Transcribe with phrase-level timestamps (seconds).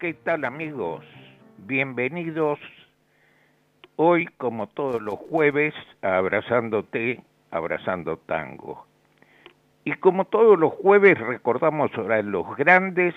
[0.00, 1.04] ¿Qué tal amigos?
[1.58, 2.58] Bienvenidos
[3.96, 8.86] hoy como todos los jueves a Abrazándote, Abrazando Tango.
[9.84, 13.14] Y como todos los jueves recordamos a los grandes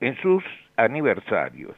[0.00, 0.42] en sus
[0.76, 1.76] aniversarios.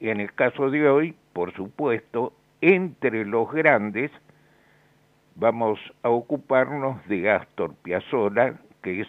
[0.00, 4.10] Y en el caso de hoy, por supuesto, entre los grandes
[5.36, 9.08] vamos a ocuparnos de Astor Piazzolla, que es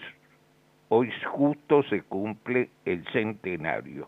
[0.90, 4.08] hoy justo se cumple el centenario.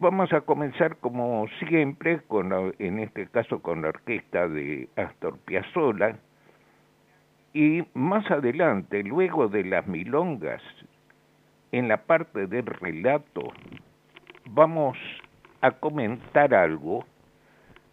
[0.00, 6.16] Vamos a comenzar como siempre, con en este caso con la orquesta de Astor Piazzolla,
[7.52, 10.62] y más adelante, luego de las milongas,
[11.70, 13.52] en la parte del relato,
[14.46, 14.96] vamos
[15.60, 17.04] a comentar algo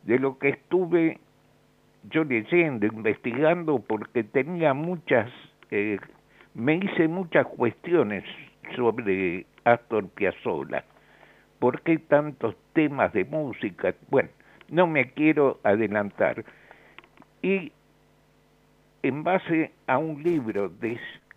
[0.03, 1.19] de lo que estuve
[2.09, 5.29] yo leyendo, investigando, porque tenía muchas
[5.71, 5.99] eh,
[6.53, 8.23] me hice muchas cuestiones
[8.77, 10.85] sobre Astor Piazzolla.
[11.59, 13.95] ¿Por qué tantos temas de música?
[14.09, 14.29] Bueno,
[14.69, 16.43] no me quiero adelantar.
[17.41, 17.71] Y
[19.03, 20.71] en base a un libro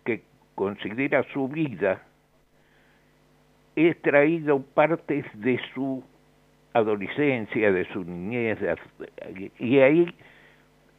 [0.03, 0.23] que
[0.55, 2.03] considera su vida,
[3.75, 6.03] he extraído partes de su
[6.73, 8.59] adolescencia, de su niñez,
[9.59, 10.13] y ahí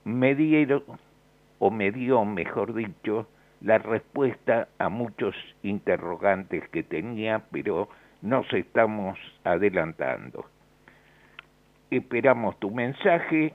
[0.05, 0.83] me dieron
[1.59, 3.29] o me dio, mejor dicho,
[3.61, 7.89] la respuesta a muchos interrogantes que tenía, pero
[8.23, 10.47] nos estamos adelantando.
[11.91, 13.53] Esperamos tu mensaje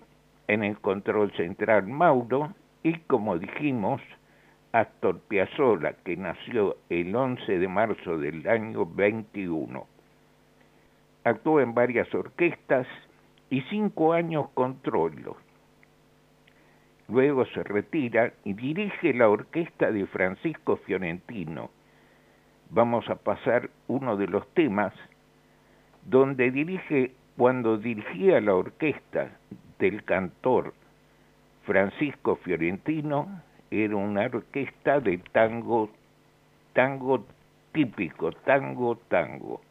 [0.47, 4.01] en el control central Mauro y como dijimos,
[4.73, 9.87] Astor Piazzolla, que nació el 11 de marzo del año 21.
[11.23, 12.85] Actuó en varias orquestas
[13.49, 14.79] y cinco años con
[17.09, 21.69] Luego se retira y dirige la orquesta de Francisco Fiorentino.
[22.69, 24.93] Vamos a pasar uno de los temas
[26.03, 29.29] donde dirige, cuando dirigía la orquesta
[29.79, 30.73] del cantor
[31.63, 33.41] Francisco Fiorentino,
[33.71, 35.89] era una orquesta de tango,
[36.73, 37.25] tango
[37.73, 39.61] típico, tango, tango.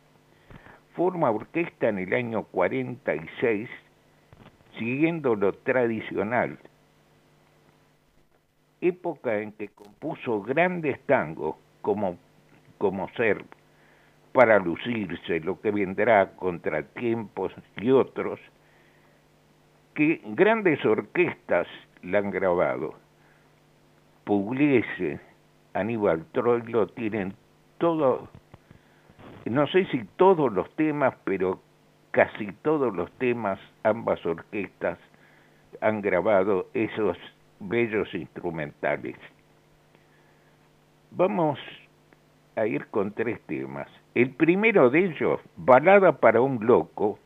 [0.95, 3.69] Forma orquesta en el año 46,
[4.79, 6.59] siguiendo lo tradicional
[8.81, 12.19] época en que compuso grandes tangos como,
[12.79, 13.45] como ser
[14.33, 18.39] para lucirse, lo que vendrá, contratiempos y otros,
[19.95, 21.67] que grandes orquestas
[22.03, 22.95] la han grabado.
[24.25, 25.21] Pugliese,
[25.73, 27.35] Aníbal Troilo tienen
[27.79, 28.29] todo,
[29.47, 31.61] no sé si todos los temas, pero
[32.11, 34.99] casi todos los temas, ambas orquestas
[35.81, 37.17] han grabado esos
[37.61, 39.17] bellos instrumentales.
[41.11, 41.59] Vamos
[42.57, 43.89] a ir con tres temas.
[44.15, 47.19] El primero de ellos, Balada para un loco,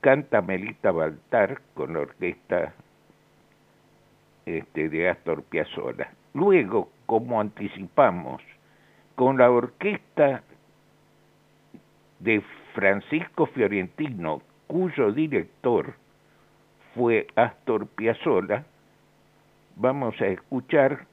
[0.00, 2.72] canta Melita Baltar con la orquesta
[4.46, 6.10] este, de Astor Piazzolla.
[6.32, 8.40] Luego, como anticipamos,
[9.16, 10.42] con la orquesta
[12.20, 12.42] de
[12.74, 15.94] Francisco Fiorentino, cuyo director
[16.94, 18.64] fue Astor Piazzolla,
[19.76, 21.06] vamos a escuchar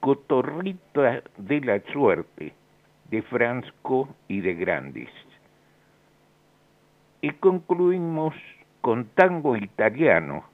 [0.00, 2.54] Cotorrita de la Suerte
[3.10, 5.10] de Franco y de Grandis.
[7.20, 8.34] Y concluimos
[8.80, 10.44] con Tango Italiano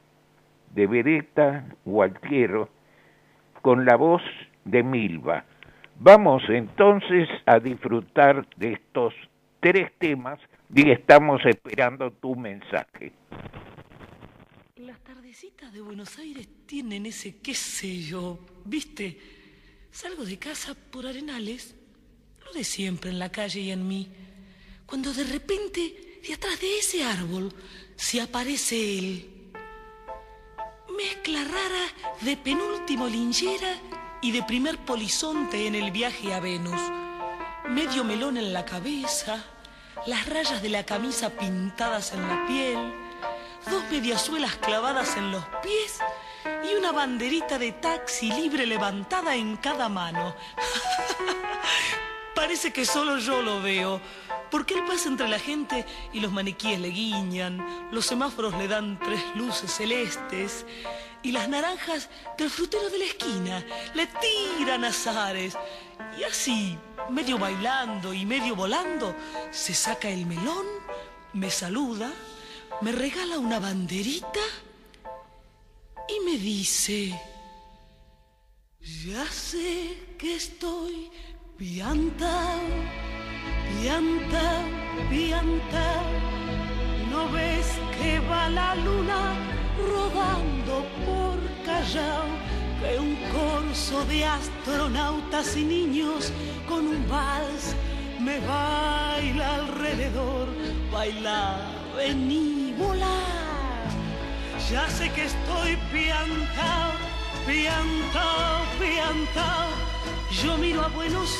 [0.74, 2.68] de Beretta Gualtiero
[3.62, 4.22] con la voz
[4.64, 5.44] de Milva.
[5.98, 9.14] Vamos entonces a disfrutar de estos
[9.60, 10.38] tres temas
[10.74, 13.12] y estamos esperando tu mensaje.
[14.76, 19.35] Las tardecitas de Buenos Aires tienen ese qué sé yo, ¿viste?
[19.96, 21.74] Salgo de casa por arenales,
[22.44, 24.06] lo de siempre en la calle y en mí,
[24.84, 27.50] cuando de repente, de atrás de ese árbol,
[27.96, 29.50] se aparece él.
[30.94, 31.86] Mezcla rara
[32.20, 33.74] de penúltimo linchera
[34.20, 36.80] y de primer polizonte en el viaje a Venus.
[37.66, 39.46] Medio melón en la cabeza,
[40.04, 42.92] las rayas de la camisa pintadas en la piel,
[43.70, 46.00] dos mediasuelas clavadas en los pies
[46.64, 50.34] y una banderita de taxi libre levantada en cada mano.
[52.34, 54.00] Parece que solo yo lo veo,
[54.50, 58.98] porque él pasa entre la gente y los maniquíes le guiñan, los semáforos le dan
[58.98, 60.66] tres luces celestes
[61.22, 63.64] y las naranjas del frutero de la esquina
[63.94, 65.56] le tiran azares.
[66.18, 66.78] Y así,
[67.10, 69.14] medio bailando y medio volando,
[69.50, 70.66] se saca el melón,
[71.32, 72.12] me saluda
[72.82, 74.40] me regala una banderita
[76.08, 77.18] y me dice,
[78.80, 81.10] ya sé que estoy
[81.56, 82.60] piantao,
[83.80, 84.64] piantao,
[85.10, 86.04] piantao,
[87.10, 87.66] no ves
[87.98, 89.34] que va la luna
[89.78, 92.26] rodando por Callao,
[92.80, 96.32] que un corso de astronautas y niños
[96.68, 97.74] con un vals
[98.20, 100.48] me baila alrededor,
[100.92, 101.60] baila,
[101.96, 103.45] vení volar.
[104.70, 106.92] Ya sé que estoy piantao,
[107.46, 109.68] piantao, piantao.
[110.42, 111.30] Yo miro a Buenos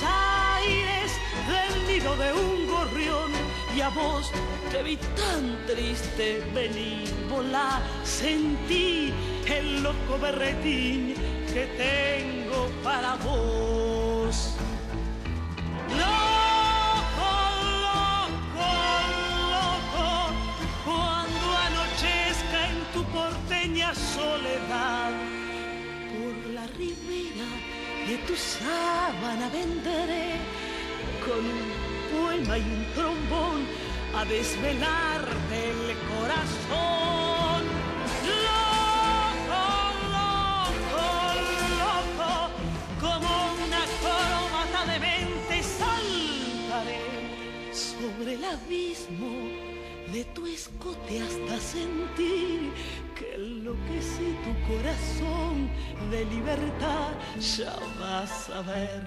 [0.60, 1.10] Aires
[1.50, 3.32] del nido de un gorrión
[3.76, 4.30] y a vos
[4.70, 9.12] te vi tan triste, vení, volá, sentí
[9.46, 11.14] el loco berretín
[11.52, 14.56] que tengo para vos.
[28.36, 30.36] Sábana vendré
[31.24, 31.68] con un
[32.12, 33.66] poema y un trombón
[34.14, 37.64] a desvelarte el corazón.
[38.46, 39.64] Loco,
[40.16, 41.04] loco,
[41.82, 42.30] loco,
[43.00, 43.30] como
[43.64, 47.04] una coromata de mente saltaré
[47.72, 49.32] sobre el abismo
[50.12, 52.72] de tu escote hasta sentir
[53.36, 55.70] enloquecí tu corazón
[56.10, 57.12] de libertad,
[57.56, 59.02] ya vas a ver.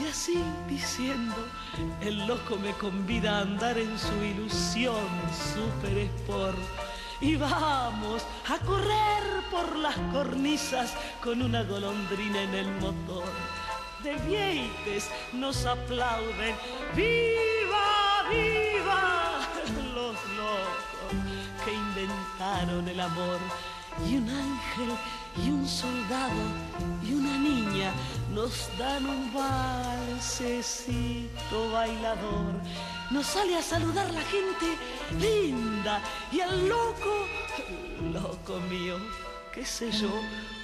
[0.00, 1.46] Y así diciendo,
[2.00, 5.06] el loco me convida a andar en su ilusión
[5.54, 6.58] super sport.
[7.20, 13.30] Y vamos a correr por las cornisas con una golondrina en el motor.
[14.02, 16.56] De vieites nos aplauden,
[16.96, 19.21] ¡viva, viva!
[22.02, 23.38] Inventaron el amor.
[24.08, 24.90] Y un ángel
[25.44, 26.42] y un soldado
[27.02, 27.92] y una niña
[28.32, 30.90] nos dan un balsecito
[31.70, 32.54] bailador.
[33.10, 34.76] Nos sale a saludar la gente
[35.20, 37.26] linda y el loco,
[38.12, 38.96] loco mío,
[39.54, 40.10] qué sé yo,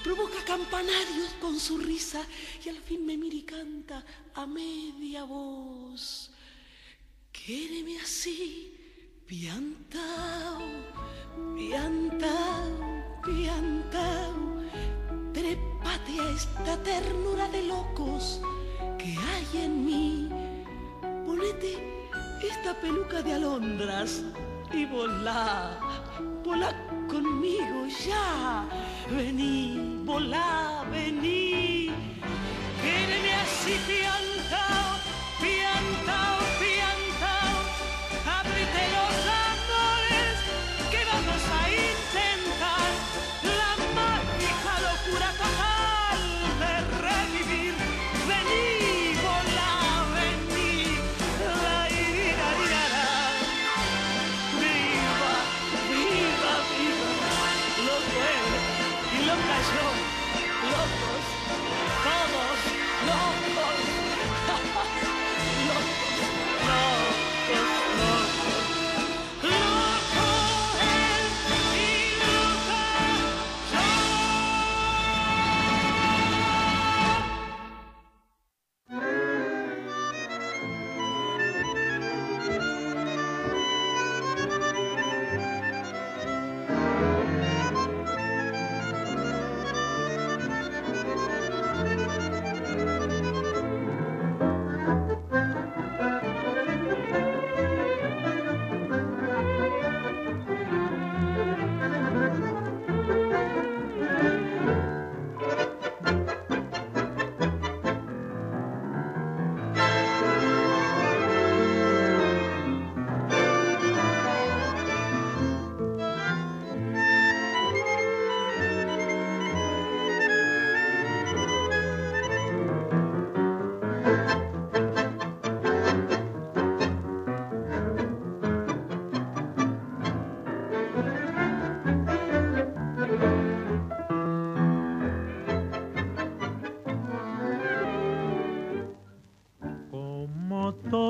[0.03, 2.21] provoca campanarios con su risa
[2.65, 4.03] y al fin me mira y canta
[4.33, 6.31] a media voz.
[7.31, 8.78] Quéreme así
[9.29, 10.57] Piantao,
[11.55, 12.71] piantao,
[13.23, 14.33] piantao,
[15.31, 18.41] trépate a esta ternura de locos
[18.97, 20.29] que hay en mí.
[21.27, 21.77] Ponete
[22.41, 24.23] esta peluca de alondras
[24.73, 25.77] y volá,
[26.43, 26.73] volá
[27.07, 28.65] conmigo ya.
[29.11, 31.93] Vení, volá, vení.
[32.81, 34.88] Quédeme así piantao,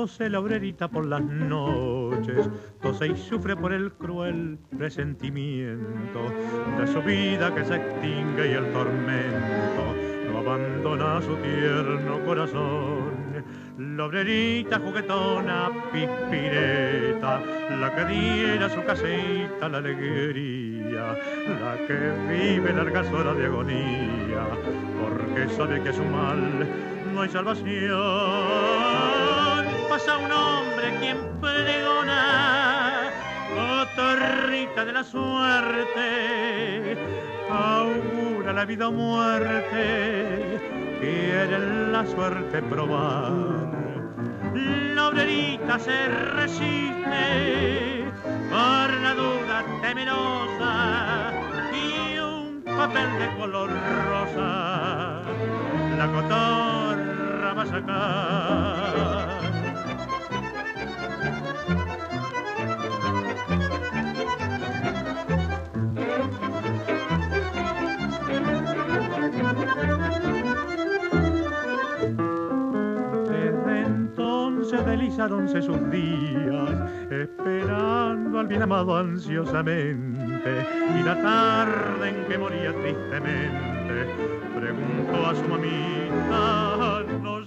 [0.00, 2.48] tose la obrerita por las noches,
[2.80, 6.22] tose y sufre por el cruel presentimiento
[6.78, 9.84] de su vida que se extingue y el tormento
[10.32, 13.44] no abandona su tierno corazón.
[13.76, 17.42] La obrerita juguetona, pispireta,
[17.78, 21.12] la que diera su casita la alegría,
[21.60, 24.46] la que vive largas horas de agonía,
[24.98, 26.66] porque sabe que su mal
[27.12, 28.69] no hay salvación
[30.00, 33.10] pasa un hombre quien pregona,
[33.54, 36.96] cotorrita de la suerte,
[37.50, 40.60] augura la vida o muerte,
[41.00, 41.58] quiere
[41.92, 43.32] la suerte probar.
[44.94, 48.04] La obrerita se resiste
[48.50, 51.32] por la duda temerosa
[51.72, 53.70] y un papel de color
[54.08, 55.22] rosa
[55.98, 59.29] la cotorra va a sacar.
[74.78, 80.66] Deslizáronse sus días, esperando al bien amado ansiosamente,
[80.98, 84.06] y la tarde en que moría tristemente,
[84.58, 87.39] preguntó a su mamita, no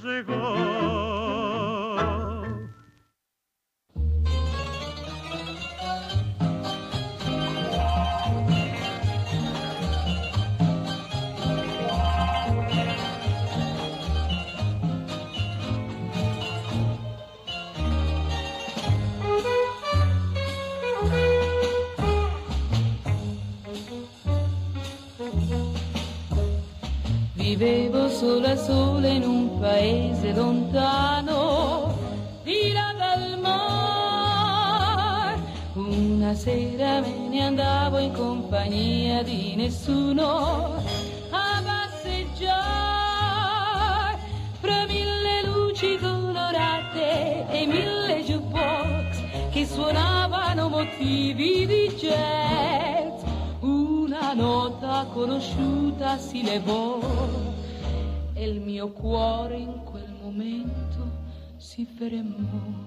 [61.74, 62.86] si fermò.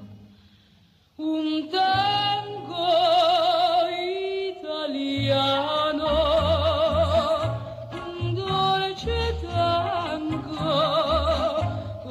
[1.16, 2.86] Un tango
[4.46, 6.06] italiano,
[7.90, 10.68] un dolce tango,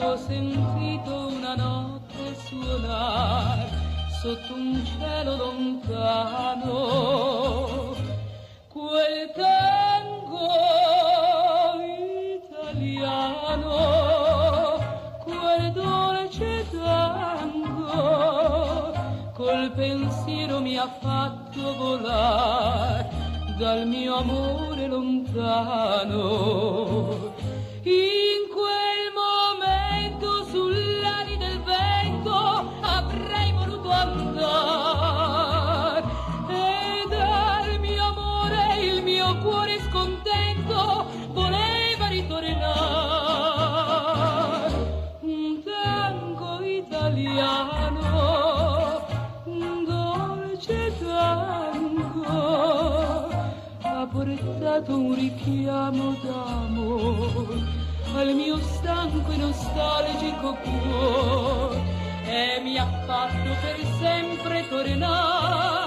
[0.03, 3.69] ho sentito una notte suonare
[4.21, 7.14] sotto un cielo lontano
[22.05, 23.09] guardare
[23.57, 26.13] dal mio amore lontano.
[27.83, 28.24] Io
[54.75, 57.83] portato un richiamo d'amore.
[58.13, 61.83] Al mio stanco e nostalgico cuore.
[62.25, 65.84] E mi ha fatto per sempre tornare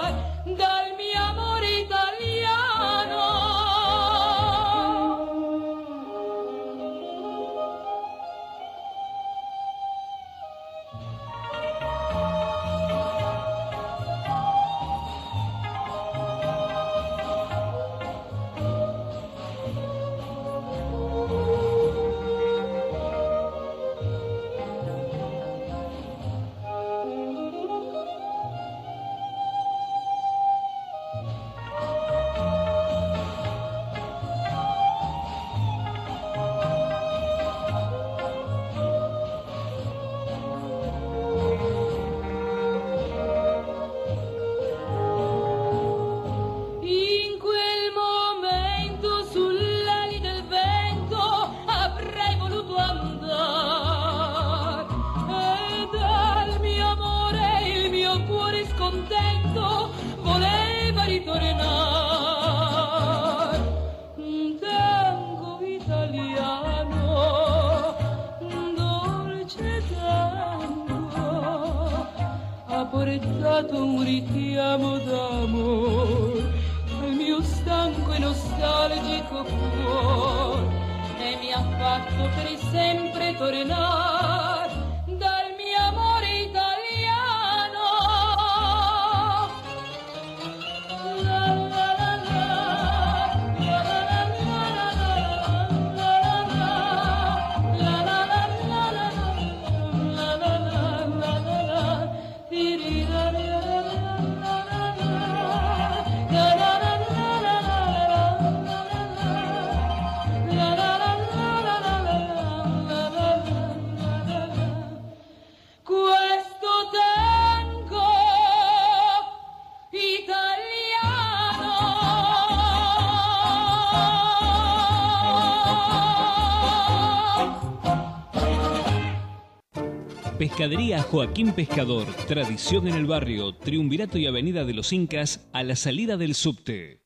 [130.59, 135.77] Pescadería Joaquín Pescador, tradición en el barrio, Triunvirato y Avenida de los Incas, a la
[135.77, 136.99] salida del subte.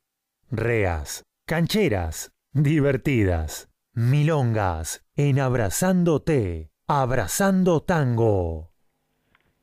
[0.49, 8.71] Reas, cancheras, divertidas, milongas, en Abrazándote, Abrazando Tango.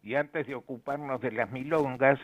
[0.05, 2.21] Y antes de ocuparnos de las milongas,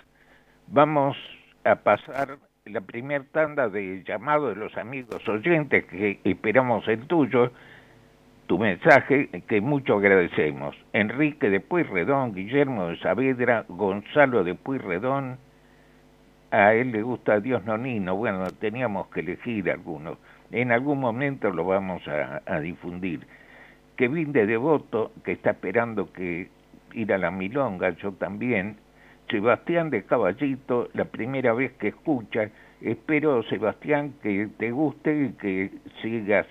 [0.69, 1.17] vamos
[1.65, 7.51] a pasar la primer tanda de llamados de los amigos oyentes que esperamos el tuyo,
[8.47, 10.77] tu mensaje que mucho agradecemos.
[10.93, 15.39] Enrique de Pueyrredón, Guillermo de Saavedra, Gonzalo de Pueyrredón,
[16.51, 20.19] a él le gusta Dios Nonino, bueno, teníamos que elegir algunos.
[20.53, 23.27] En algún momento lo vamos a, a difundir.
[23.97, 26.49] Kevin de Devoto, que está esperando que
[26.93, 28.77] ir a la milonga, yo también.
[29.29, 32.49] Sebastián de Caballito, la primera vez que escucha,
[32.81, 36.47] espero Sebastián que te guste y que sigas,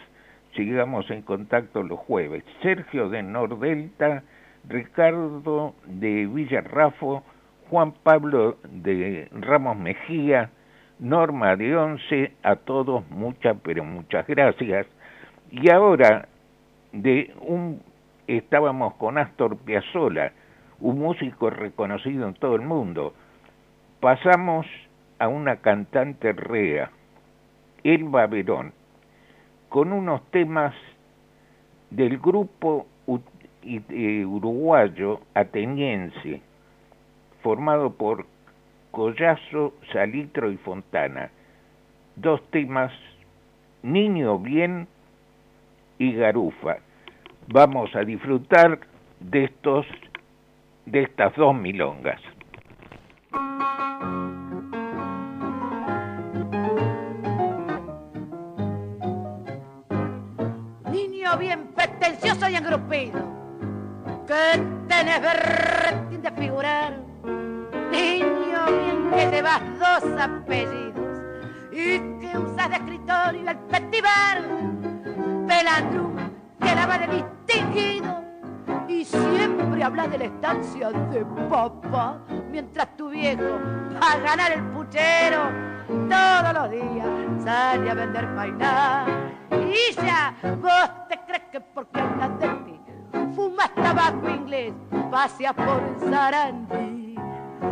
[0.55, 2.43] sigamos en contacto los jueves.
[2.61, 4.23] Sergio de Nordelta,
[4.67, 7.23] Ricardo de Villarrafo,
[7.69, 10.49] Juan Pablo de Ramos Mejía,
[10.99, 14.87] Norma de Once, a todos muchas, pero muchas gracias.
[15.51, 16.27] Y ahora,
[16.91, 17.81] de un
[18.27, 20.31] estábamos con Astor Piazzolla,
[20.79, 23.13] un músico reconocido en todo el mundo.
[23.99, 24.65] Pasamos
[25.19, 26.91] a una cantante rea,
[27.83, 28.73] Elba Verón,
[29.75, 30.73] con unos temas
[31.89, 32.87] del grupo
[33.65, 36.41] uruguayo ateniense,
[37.43, 38.25] formado por
[38.91, 41.29] Collazo, Salitro y Fontana.
[42.15, 42.93] Dos temas,
[43.83, 44.87] Niño Bien
[45.99, 46.77] y Garufa
[47.49, 48.79] vamos a disfrutar
[49.19, 49.85] de estos
[50.85, 52.21] de estas dos milongas.
[62.05, 63.19] Pretencioso y engrupido,
[64.27, 66.93] que tenés berretín de figurar.
[67.91, 71.19] Niño bien que llevas dos apellidos
[71.71, 74.43] y que usas de escritorio el petiver.
[75.47, 76.15] Pelandru
[76.59, 78.23] que la de distinguido
[78.87, 82.19] y siempre habla de la estancia de papá
[82.51, 83.59] mientras tu viejo
[84.01, 85.51] va a ganar el puchero
[85.87, 87.07] todos los días
[87.43, 89.24] sale a vender painá
[90.03, 92.79] ya vos te crees que porque hablas de ti
[93.35, 94.73] fumas tabaco inglés
[95.11, 97.15] paseas por el Sarandí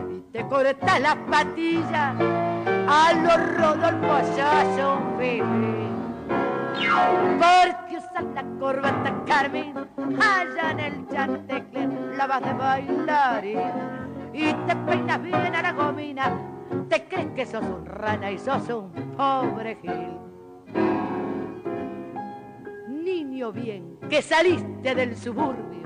[0.10, 2.16] y te cortas las patillas.
[2.88, 5.00] A los Rodolfo Yayo
[7.40, 9.74] porque usas la corbata Carmen
[10.20, 13.60] allá en el Chantecler la vas de bailarín
[14.34, 16.32] y te peinas bien a la gomina
[16.90, 20.23] te crees que sos un rana y sos un pobre gil
[23.04, 25.84] niño bien que saliste del suburbio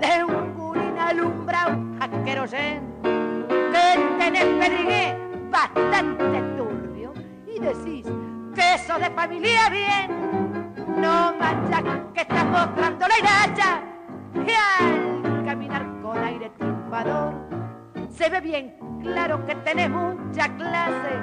[0.00, 5.16] de un culín alumbrado a querosén que tenés pedrigué
[5.50, 7.12] bastante turbio
[7.46, 8.06] y decís
[8.54, 10.72] queso de familia bien.
[11.00, 11.82] No mancha
[12.14, 13.82] que estás mostrando la iracha.
[14.34, 17.34] Y al caminar con aire triunfador,
[18.10, 21.18] se ve bien claro que tenés mucha clase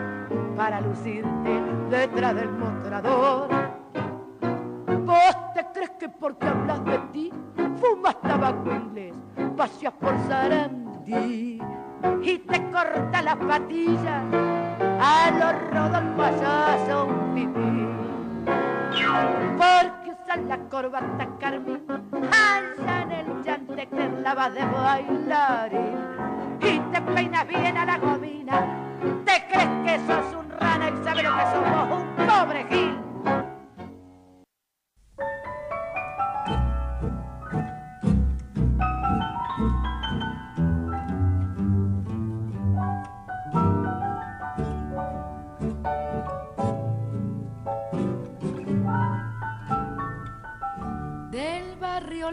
[0.55, 3.82] para lucirte detrás del mostrador.
[6.03, 7.31] Que porque hablas de ti,
[7.79, 9.13] fumas tabaco inglés,
[9.55, 11.61] paseas por Sarandí
[12.21, 14.21] y te cortas las patillas
[14.99, 17.87] a los Rodolfo ya son pipí.
[19.55, 25.99] Porque usan la corbata Carmen, allá en el llante que la vas de bailarín.
[26.59, 28.67] Y te peinas bien a la gomina,
[29.23, 33.02] te crees que sos un rana y sabes que somos, un pobre gil.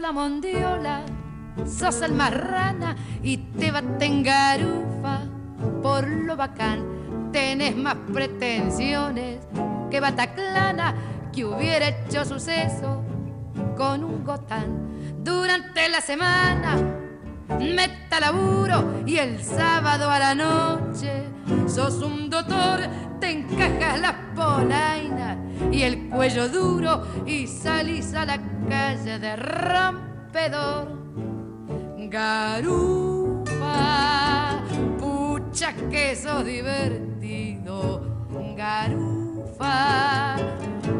[0.01, 1.03] La Mondiola,
[1.67, 5.19] sos el marrana y te baten garufa
[5.83, 7.29] por lo bacán.
[7.31, 9.37] Tenés más pretensiones
[9.91, 10.95] que Bataclana
[11.31, 13.03] que hubiera hecho suceso
[13.77, 14.89] con un gotán.
[15.23, 16.77] Durante la semana
[17.59, 21.25] meta laburo y el sábado a la noche
[21.67, 22.79] sos un doctor,
[23.21, 25.37] te encajas las polainas
[25.71, 30.99] y el cuello duro y salís a la calle de rompedor.
[32.09, 33.53] Garufa,
[34.99, 38.01] pucha que sos divertido,
[38.57, 40.35] Garufa,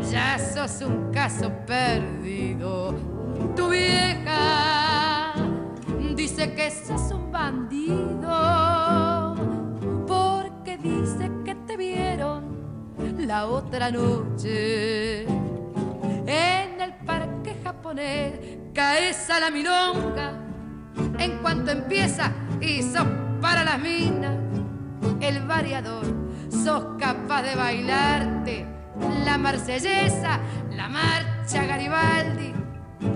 [0.09, 2.95] ya sos un caso perdido.
[3.55, 5.33] Tu vieja
[6.15, 8.31] dice que sos un bandido
[10.07, 11.40] porque dice que
[13.25, 15.23] la otra noche.
[15.23, 18.33] En el parque japonés
[18.73, 20.33] caes a la milonga
[21.17, 23.07] en cuanto empieza y sos
[23.41, 24.35] para las minas
[25.19, 26.05] el variador
[26.49, 28.65] sos capaz de bailarte
[29.25, 30.39] la marsellesa
[30.71, 32.53] la marcha Garibaldi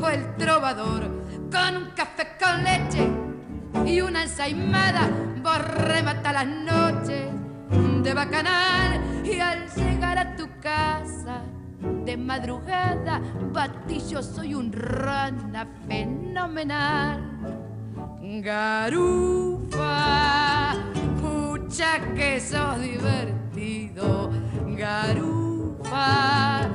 [0.01, 1.03] o el trovador
[1.51, 3.07] con un café con leche
[3.85, 5.09] y una ensaimada
[5.43, 7.35] vos remata las noches
[8.05, 9.01] de bacanal.
[9.25, 11.41] Y al llegar a tu casa
[12.05, 13.19] de madrugada
[13.51, 17.19] batillo soy un rana fenomenal.
[18.43, 19.83] Garufa,
[21.19, 24.29] pucha que sos divertido.
[24.77, 26.69] Garufa,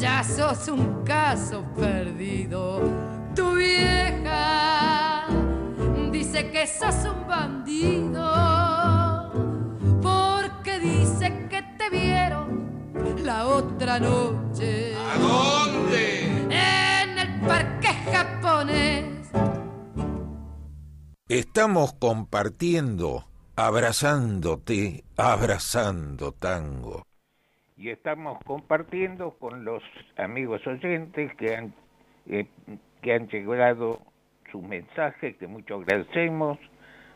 [0.00, 2.82] ya sos un caso perdido.
[3.36, 5.26] Tu vieja
[6.10, 8.63] dice que sos un bandido
[11.90, 14.94] te vieron la otra noche.
[14.96, 16.24] ¿A dónde?
[16.44, 19.32] En el parque japonés.
[21.28, 23.24] Estamos compartiendo,
[23.56, 27.02] abrazándote, abrazando tango.
[27.76, 29.82] Y estamos compartiendo con los
[30.16, 31.74] amigos oyentes que han,
[32.26, 32.46] eh,
[33.02, 34.00] que han llegado
[34.52, 36.58] sus mensajes, que mucho agradecemos.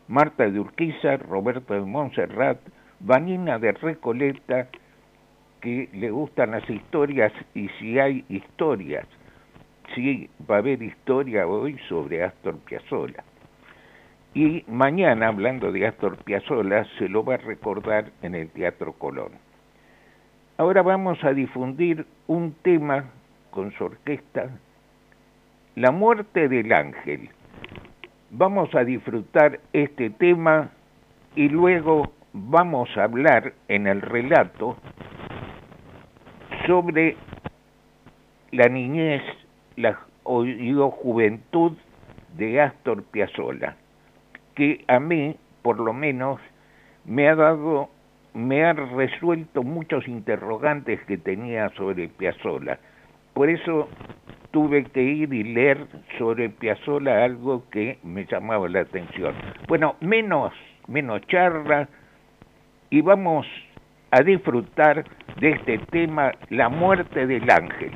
[0.07, 2.59] Marta de Urquiza, Roberto de Montserrat,
[2.99, 4.67] Vanina de Recoleta,
[5.61, 9.07] que le gustan las historias y si hay historias,
[9.95, 13.23] sí va a haber historia hoy sobre Astor Piazzolla.
[14.33, 19.31] Y mañana, hablando de Astor Piazzolla, se lo va a recordar en el Teatro Colón.
[20.57, 23.05] Ahora vamos a difundir un tema
[23.49, 24.49] con su orquesta,
[25.75, 27.29] La muerte del ángel.
[28.31, 30.69] Vamos a disfrutar este tema
[31.35, 34.77] y luego vamos a hablar en el relato
[36.67, 37.15] sobre
[38.51, 39.21] la niñez,
[39.75, 39.99] la
[40.43, 41.73] digo, juventud
[42.37, 43.75] de Astor Piazzolla,
[44.55, 46.39] que a mí, por lo menos,
[47.05, 47.89] me ha dado,
[48.33, 52.79] me ha resuelto muchos interrogantes que tenía sobre Piazzolla.
[53.33, 53.89] Por eso
[54.51, 55.87] tuve que ir y leer
[56.17, 59.33] sobre Piazzolla algo que me llamaba la atención.
[59.67, 60.53] Bueno, menos,
[60.87, 61.87] menos charla
[62.89, 63.45] y vamos
[64.11, 65.05] a disfrutar
[65.39, 67.91] de este tema, la muerte del ángel.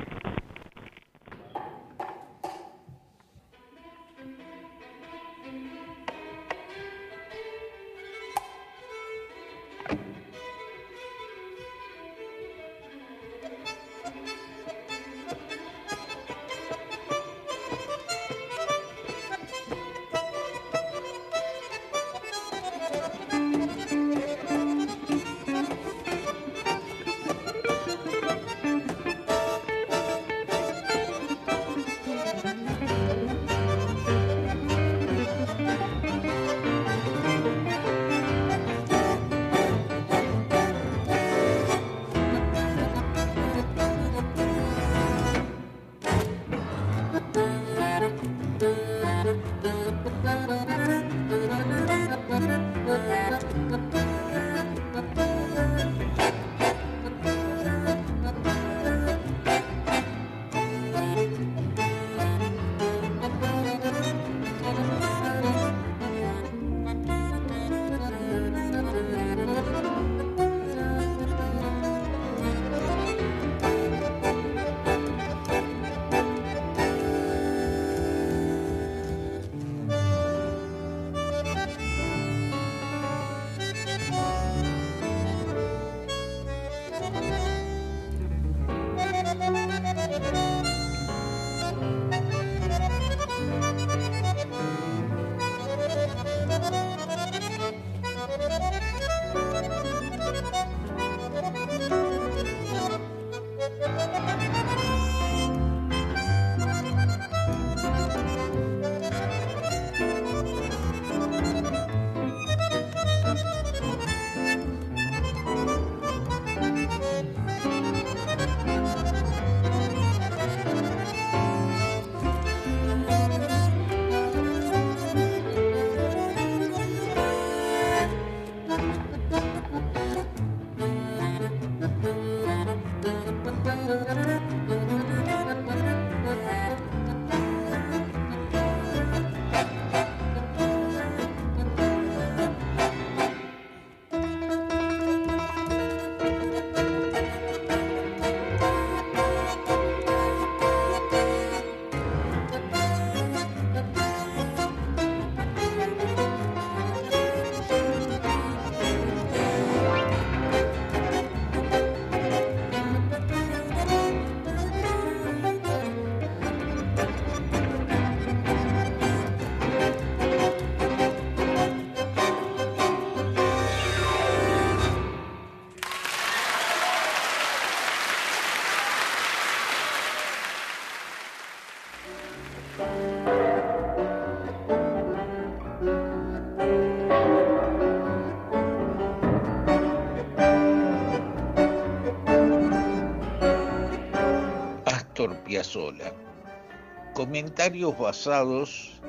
[197.24, 199.00] Comentarios basados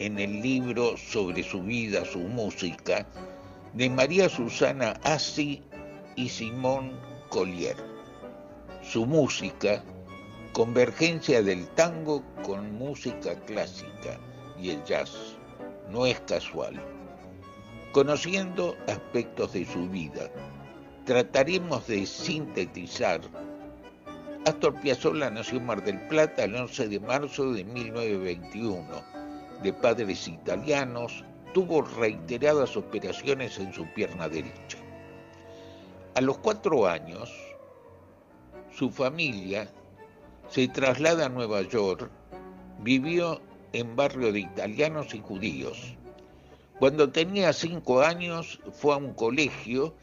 [0.00, 3.06] en el libro sobre su vida, su música,
[3.72, 5.62] de María Susana Assi
[6.16, 6.98] y Simón
[7.28, 7.76] Collier.
[8.82, 9.84] Su música,
[10.52, 14.18] convergencia del tango con música clásica
[14.60, 15.36] y el jazz,
[15.88, 16.82] no es casual.
[17.92, 20.28] Conociendo aspectos de su vida,
[21.04, 23.20] trataremos de sintetizar
[24.44, 28.84] Astor Piazzolla nació en Mar del Plata el 11 de marzo de 1921.
[29.62, 31.24] De padres italianos,
[31.54, 34.78] tuvo reiteradas operaciones en su pierna derecha.
[36.16, 37.32] A los cuatro años,
[38.72, 39.70] su familia
[40.48, 42.10] se traslada a Nueva York,
[42.80, 43.40] vivió
[43.72, 45.94] en barrio de italianos y judíos.
[46.80, 49.94] Cuando tenía cinco años fue a un colegio,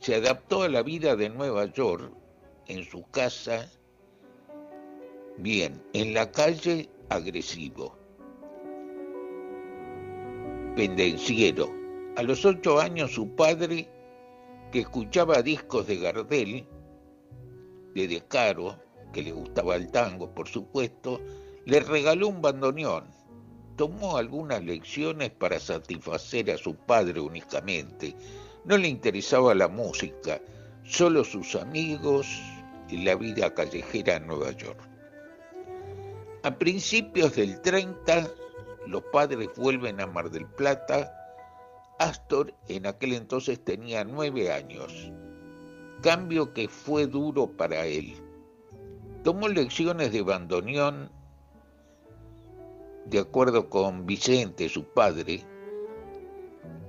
[0.00, 2.12] se adaptó a la vida de Nueva York
[2.66, 3.70] en su casa
[5.38, 7.94] Bien, en la calle agresivo.
[10.74, 11.70] Pendenciero.
[12.16, 13.86] A los ocho años su padre,
[14.72, 16.66] que escuchaba discos de Gardel,
[17.94, 18.78] de De Caro,
[19.12, 21.20] que le gustaba el tango, por supuesto,
[21.66, 23.04] le regaló un bandoneón.
[23.76, 28.14] Tomó algunas lecciones para satisfacer a su padre únicamente.
[28.64, 30.40] No le interesaba la música,
[30.82, 32.26] solo sus amigos
[32.88, 34.95] y la vida callejera en Nueva York.
[36.46, 38.28] A principios del 30,
[38.86, 41.12] los padres vuelven a Mar del Plata.
[41.98, 45.10] Astor en aquel entonces tenía nueve años,
[46.02, 48.14] cambio que fue duro para él.
[49.24, 51.10] Tomó lecciones de bandoneón,
[53.06, 55.42] de acuerdo con Vicente, su padre,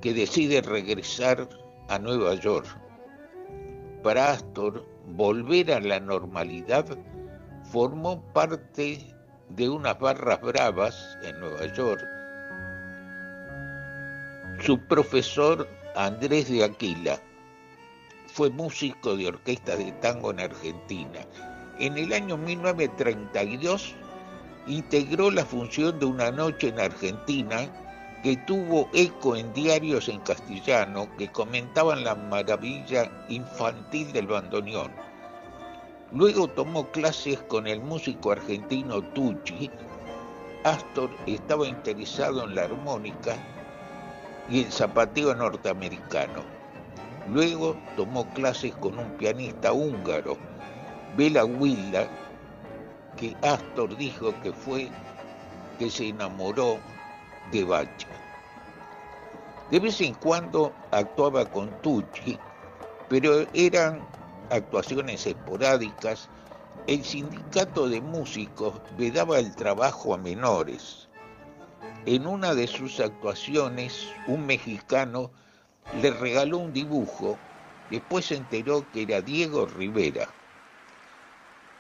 [0.02, 1.50] que decide regresar
[1.90, 2.68] a Nueva York.
[4.04, 6.86] Para Astor, volver a la normalidad
[7.72, 9.17] formó parte
[9.50, 12.06] de unas barras bravas en Nueva York,
[14.60, 17.20] su profesor Andrés de Aquila
[18.28, 21.20] fue músico de orquesta de tango en Argentina.
[21.80, 23.96] En el año 1932
[24.68, 27.68] integró la función de una noche en Argentina
[28.24, 34.92] que tuvo eco en diarios en castellano que comentaban la maravilla infantil del bandoneón
[36.14, 39.70] Luego tomó clases con el músico argentino Tucci.
[40.64, 43.36] Astor estaba interesado en la armónica
[44.50, 46.44] y el zapateo norteamericano.
[47.30, 50.38] Luego tomó clases con un pianista húngaro,
[51.18, 52.08] Bela Wilda,
[53.18, 54.90] que Astor dijo que fue
[55.78, 56.80] que se enamoró
[57.52, 58.08] de Bacha.
[59.70, 62.40] De vez en cuando actuaba con Tucci,
[63.10, 64.02] pero eran
[64.50, 66.30] actuaciones esporádicas,
[66.88, 71.08] el sindicato de músicos vedaba el trabajo a menores.
[72.06, 75.30] En una de sus actuaciones, un mexicano
[76.02, 77.38] le regaló un dibujo,
[77.90, 80.30] después se enteró que era Diego Rivera.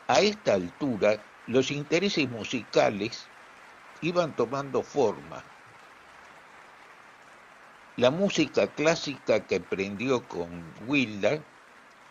[0.07, 3.25] A esta altura, los intereses musicales
[4.01, 5.43] iban tomando forma.
[7.95, 11.41] La música clásica que aprendió con Wilder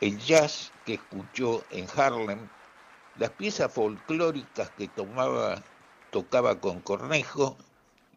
[0.01, 2.49] el jazz que escuchó en Harlem,
[3.19, 5.63] las piezas folclóricas que tomaba,
[6.11, 7.57] tocaba con Cornejo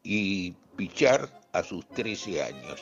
[0.04, 2.82] y Pichar a sus 13 años.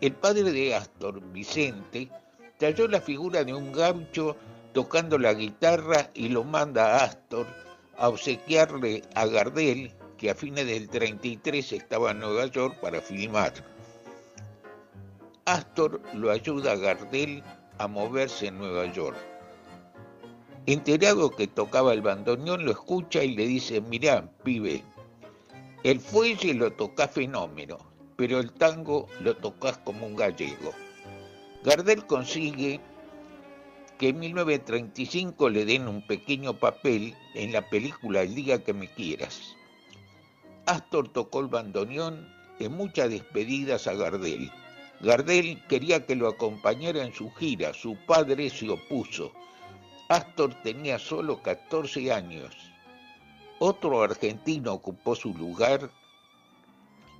[0.00, 2.08] El padre de Astor, Vicente,
[2.58, 4.36] talló la figura de un gaucho
[4.72, 7.46] tocando la guitarra y lo manda a Astor
[7.98, 13.52] a obsequiarle a Gardel, que a fines del 33 estaba en Nueva York para filmar.
[15.44, 17.42] Astor lo ayuda a Gardel
[17.80, 19.16] a moverse en Nueva York.
[20.66, 24.84] Enterado que tocaba el bandoneón, lo escucha y le dice, mirá, pibe,
[25.82, 27.78] el fuelle lo toca fenómeno,
[28.16, 30.72] pero el tango lo tocas como un gallego.
[31.64, 32.80] Gardel consigue
[33.96, 38.88] que en 1935 le den un pequeño papel en la película El día que me
[38.88, 39.56] quieras.
[40.66, 44.52] Astor tocó el bandoneón en muchas despedidas a Gardel
[45.00, 49.32] Gardel quería que lo acompañara en su gira, su padre se opuso.
[50.08, 52.54] Astor tenía solo 14 años.
[53.58, 55.90] Otro argentino ocupó su lugar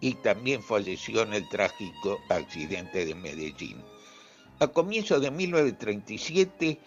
[0.00, 3.82] y también falleció en el trágico accidente de Medellín.
[4.58, 6.78] A comienzos de 1937,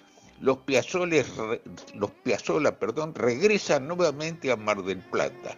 [0.41, 0.57] los
[2.79, 5.57] perdón, regresan nuevamente a Mar del Plata.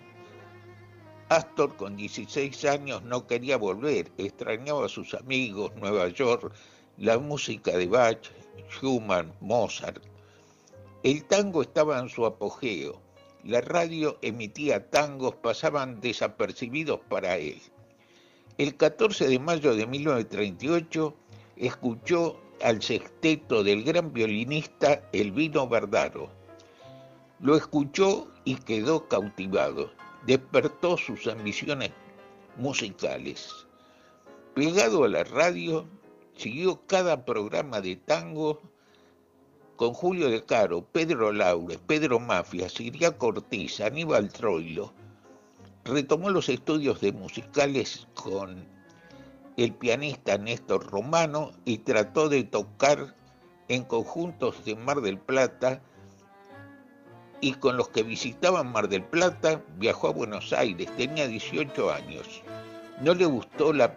[1.36, 6.54] Astor con 16 años no quería volver, extrañaba a sus amigos, Nueva York,
[6.98, 8.32] la música de Bach,
[8.69, 10.02] Schumann, Mozart.
[11.04, 13.02] El tango estaba en su apogeo.
[13.43, 17.62] La radio emitía tangos, pasaban desapercibidos para él.
[18.58, 21.13] El 14 de mayo de 1938
[21.58, 26.30] escuchó al sexteto del gran violinista Elvino Verdaro.
[27.41, 29.91] Lo escuchó y quedó cautivado.
[30.26, 31.92] Despertó sus ambiciones
[32.58, 33.68] musicales.
[34.54, 35.86] Pegado a la radio,
[36.36, 38.62] siguió cada programa de tango
[39.76, 44.94] con Julio De Caro, Pedro Laure, Pedro Mafia, Siria Cortiz, Aníbal Troilo.
[45.84, 48.66] Retomó los estudios de musicales con
[49.58, 53.16] el pianista Néstor Romano y trató de tocar
[53.68, 55.82] en conjuntos de Mar del Plata
[57.41, 62.41] y con los que visitaban Mar del Plata viajó a Buenos Aires, tenía 18 años.
[63.02, 63.95] No le gustó la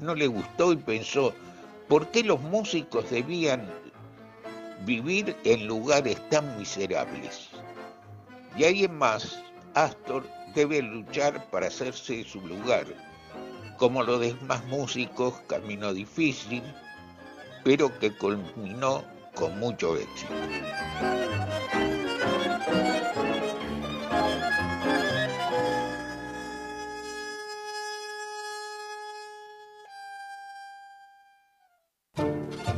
[0.00, 1.32] no le gustó y pensó,
[1.88, 3.68] ¿por qué los músicos debían
[4.84, 7.48] vivir en lugares tan miserables?
[8.56, 9.42] Y ahí en más,
[9.74, 12.86] Astor debe luchar para hacerse su lugar.
[13.78, 16.62] Como los demás músicos, camino difícil,
[17.64, 19.02] pero que culminó
[19.34, 20.32] con mucho éxito.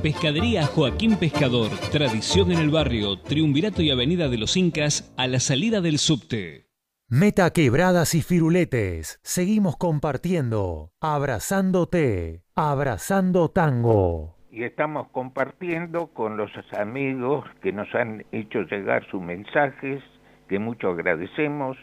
[0.04, 5.40] Pescadería Joaquín Pescador, tradición en el barrio, Triunvirato y Avenida de los Incas, a la
[5.40, 6.66] salida del subte.
[7.08, 9.18] Meta quebradas y firuletes.
[9.22, 10.92] Seguimos compartiendo.
[11.00, 12.42] Abrazándote.
[12.54, 14.36] Abrazando tango.
[14.52, 20.02] y estamos compartiendo con los amigos que nos han hecho llegar sus mensajes,
[20.50, 21.78] que mucho agradecemos,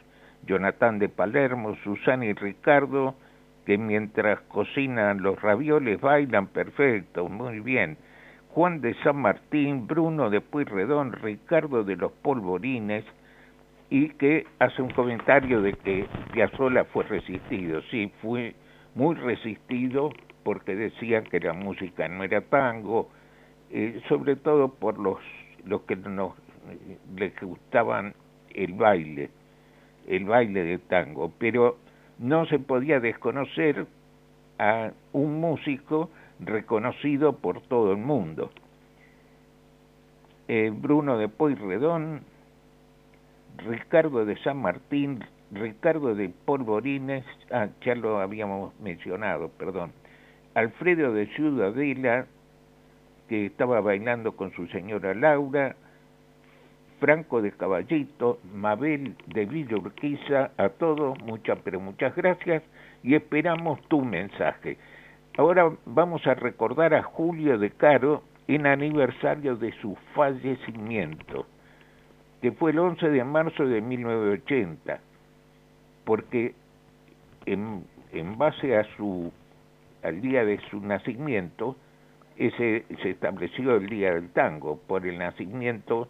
[0.45, 3.15] Jonathan de Palermo, Susana y Ricardo,
[3.65, 7.97] que mientras cocinan los ravioles bailan perfecto, muy bien.
[8.53, 13.05] Juan de San Martín, Bruno de Pueyrredón, Ricardo de los Polvorines,
[13.89, 17.81] y que hace un comentario de que Piazzolla fue resistido.
[17.91, 18.55] Sí, fue
[18.95, 20.11] muy resistido
[20.43, 23.09] porque decían que la música no era tango,
[23.69, 25.19] eh, sobre todo por los,
[25.65, 26.33] los que nos
[27.15, 28.13] les gustaban
[28.53, 29.29] el baile,
[30.07, 31.77] el baile de tango, pero
[32.19, 33.85] no se podía desconocer
[34.59, 36.09] a un músico
[36.41, 38.51] reconocido por todo el mundo.
[40.47, 42.21] Eh, Bruno de Pueyrredón,
[43.57, 49.91] Ricardo de San Martín, Ricardo de Polvorines, ah, ya lo habíamos mencionado, perdón,
[50.55, 52.25] Alfredo de Ciudadela,
[53.29, 55.75] que estaba bailando con su señora Laura,
[56.99, 62.63] Franco de Caballito, Mabel de Villa Urquiza, a todos muchas, pero muchas gracias
[63.03, 64.77] y esperamos tu mensaje.
[65.37, 71.45] Ahora vamos a recordar a Julio de Caro en aniversario de su fallecimiento,
[72.41, 74.99] que fue el 11 de marzo de 1980,
[76.03, 76.53] porque
[77.45, 79.31] en, en base a su
[80.03, 81.77] al día de su nacimiento,
[82.35, 86.09] ese se estableció el día del tango por el nacimiento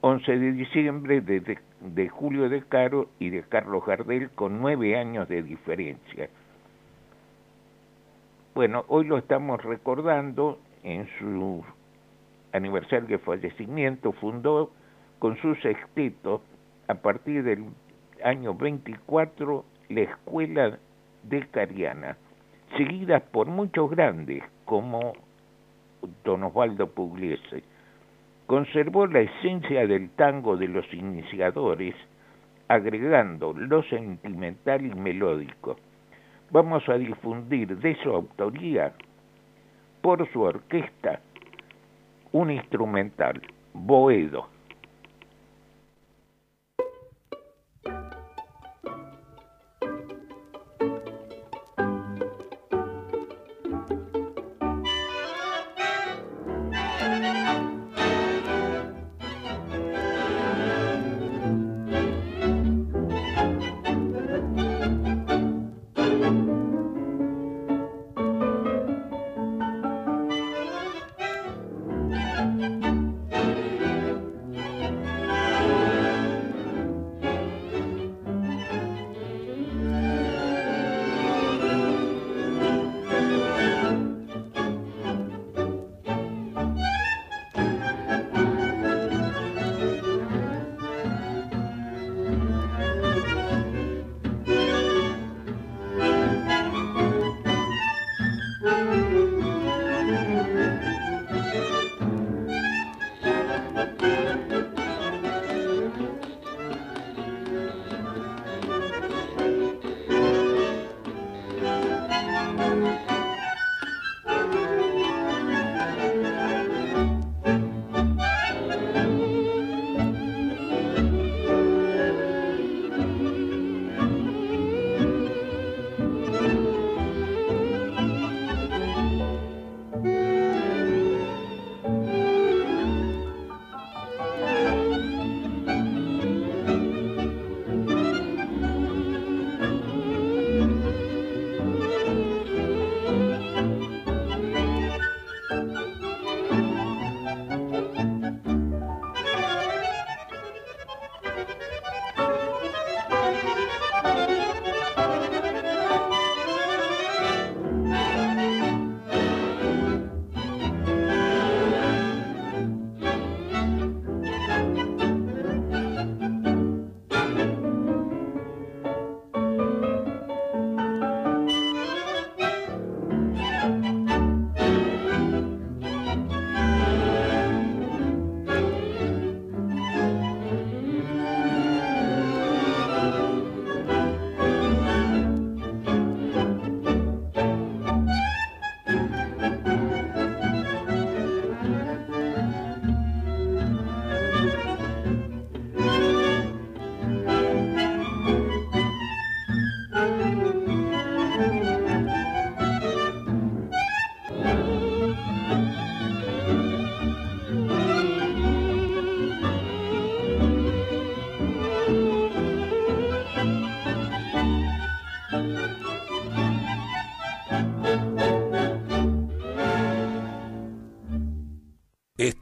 [0.00, 4.98] 11 de diciembre de, de, de Julio de Caro y de Carlos Gardel con nueve
[4.98, 6.28] años de diferencia.
[8.54, 11.64] Bueno, hoy lo estamos recordando en su
[12.52, 14.70] aniversario de fallecimiento, fundó
[15.18, 16.42] con su sexteto
[16.86, 17.64] a partir del
[18.22, 20.78] año 24 la Escuela
[21.22, 22.18] de Cariana,
[22.76, 25.14] seguidas por muchos grandes como
[26.22, 27.62] Don Osvaldo Pugliese.
[28.46, 31.94] Conservó la esencia del tango de los iniciadores,
[32.68, 35.76] agregando lo sentimental y melódico.
[36.52, 38.92] Vamos a difundir de su autoría,
[40.02, 41.20] por su orquesta,
[42.32, 43.40] un instrumental,
[43.72, 44.48] Boedo.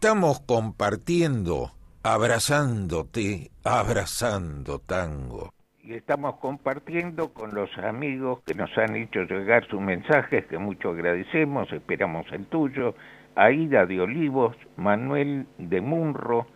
[0.03, 1.73] Estamos compartiendo,
[2.03, 5.53] abrazándote, abrazando tango.
[5.85, 10.93] Y estamos compartiendo con los amigos que nos han hecho llegar sus mensajes, que mucho
[10.93, 12.95] agradecemos, esperamos el tuyo,
[13.35, 16.47] Aida de Olivos, Manuel de Munro,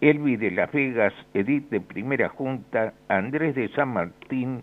[0.00, 4.62] Elvi de Las Vegas, Edith de Primera Junta, Andrés de San Martín,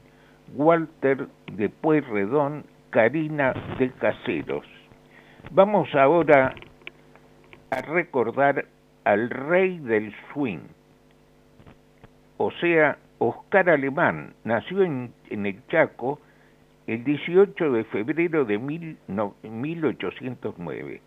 [0.56, 4.66] Walter de Pueyrredón, Karina de Caseros.
[5.52, 6.56] Vamos ahora
[7.74, 8.66] a recordar
[9.04, 10.60] al rey del swing,
[12.38, 16.20] o sea, Oscar Alemán, nació en, en el Chaco
[16.86, 21.02] el 18 de febrero de mil no, 1809.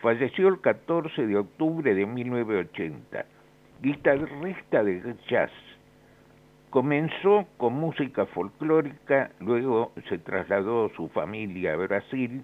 [0.00, 3.26] Falleció el 14 de octubre de 1980.
[3.82, 5.50] Guitarrista de jazz.
[6.70, 12.42] Comenzó con música folclórica, luego se trasladó su familia a Brasil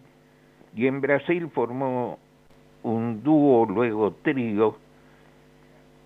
[0.74, 2.18] y en Brasil formó
[2.84, 4.76] un dúo, luego trío,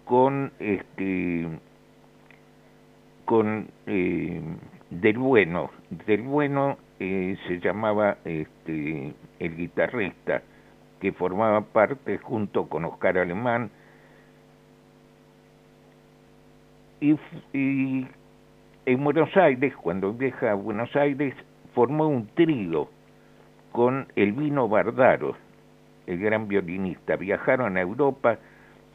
[0.05, 1.47] con este
[3.25, 4.41] con eh,
[4.91, 5.71] del bueno.
[6.07, 10.43] Del bueno eh, se llamaba este el guitarrista
[11.01, 13.71] que formaba parte junto con Oscar Alemán
[17.01, 17.17] y,
[18.87, 21.35] en Buenos Aires cuando viaja a Buenos Aires
[21.75, 22.89] formó un trío
[23.71, 25.37] con Elvino Bardaro
[26.09, 28.39] el gran violinista viajaron a Europa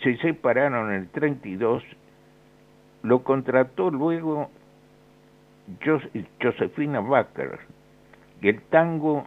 [0.02, 1.84] se separaron en el 32
[3.04, 4.50] lo contrató luego
[6.42, 7.60] Josefina Baker
[8.42, 9.26] y el tango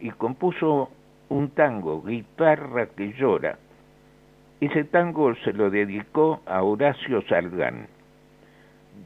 [0.00, 0.90] y compuso
[1.28, 3.58] un tango, Guitarra que llora.
[4.60, 7.86] Ese tango se lo dedicó a Horacio Salgán.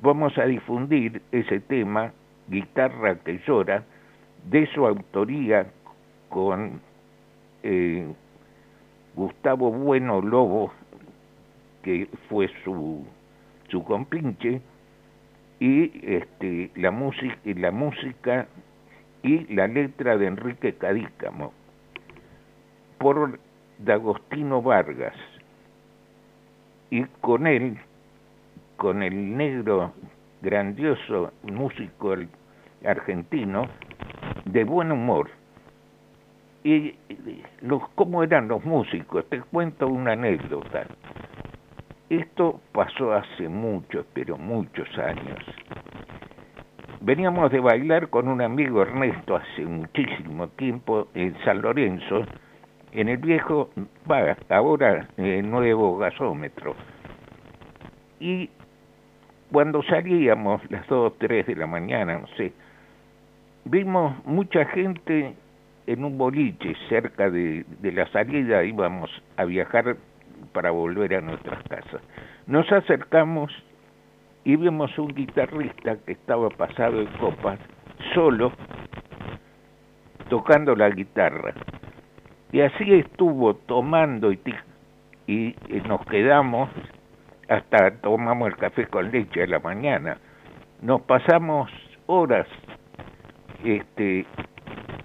[0.02, 2.12] Vamos a difundir ese tema,
[2.48, 3.84] Guitarra que llora,
[4.44, 5.66] de su autoría
[6.28, 6.80] con
[7.66, 8.06] eh,
[9.16, 10.72] Gustavo Bueno Lobo,
[11.82, 13.04] que fue su
[13.68, 14.60] su compinche
[15.58, 18.46] y este la música la música
[19.22, 21.52] y la letra de Enrique Cadícamo
[22.98, 23.40] por
[23.78, 25.16] D'Agostino Vargas.
[26.90, 27.76] Y con él
[28.76, 29.92] con el negro
[30.40, 32.14] grandioso músico
[32.84, 33.66] argentino
[34.44, 35.28] de buen humor
[36.68, 36.94] y
[37.62, 40.86] los cómo eran los músicos te cuento una anécdota
[42.08, 45.40] esto pasó hace muchos, pero muchos años.
[47.00, 52.24] Veníamos de bailar con un amigo Ernesto hace muchísimo tiempo en San Lorenzo,
[52.92, 53.70] en el viejo,
[54.08, 56.76] va, ahora el nuevo gasómetro.
[58.20, 58.48] Y
[59.50, 62.52] cuando salíamos, las dos o tres de la mañana, no sé,
[63.64, 65.34] vimos mucha gente
[65.86, 69.96] en un boliche cerca de, la salida, íbamos a viajar
[70.52, 72.02] para volver a nuestras casas.
[72.46, 73.52] Nos acercamos
[74.44, 77.58] y vimos un guitarrista que estaba pasado en copas,
[78.14, 78.52] solo,
[80.28, 81.54] tocando la guitarra.
[82.52, 84.40] Y así estuvo tomando y,
[85.26, 85.54] y,
[85.86, 86.70] nos quedamos
[87.48, 90.18] hasta tomamos el café con leche a la mañana.
[90.82, 91.70] Nos pasamos
[92.06, 92.46] horas
[93.64, 94.26] este,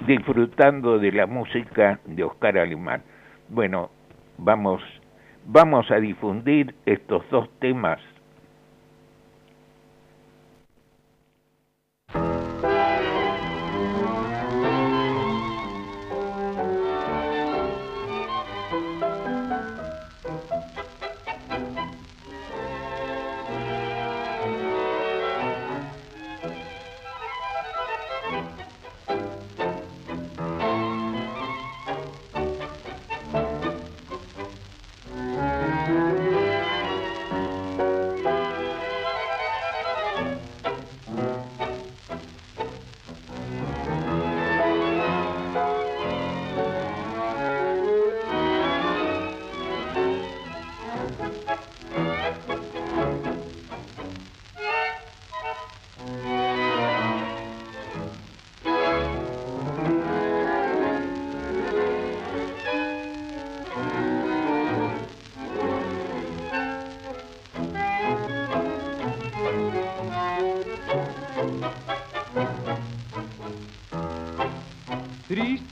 [0.06, 3.04] disfrutando de la música de Oscar Alemán.
[3.50, 3.90] Bueno,
[4.38, 4.82] vamos
[5.46, 8.00] vamos a difundir estos dos temas